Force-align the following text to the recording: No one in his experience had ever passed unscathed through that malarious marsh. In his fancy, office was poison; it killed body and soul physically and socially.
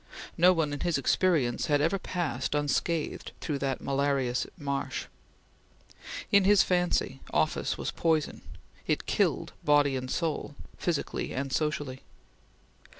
No 0.35 0.51
one 0.51 0.73
in 0.73 0.79
his 0.79 0.97
experience 0.97 1.67
had 1.67 1.79
ever 1.79 1.99
passed 1.99 2.55
unscathed 2.55 3.33
through 3.39 3.59
that 3.59 3.81
malarious 3.81 4.47
marsh. 4.57 5.05
In 6.31 6.43
his 6.43 6.63
fancy, 6.63 7.19
office 7.31 7.77
was 7.77 7.91
poison; 7.91 8.41
it 8.87 9.05
killed 9.05 9.53
body 9.63 9.95
and 9.95 10.09
soul 10.09 10.55
physically 10.79 11.35
and 11.35 11.53
socially. 11.53 12.01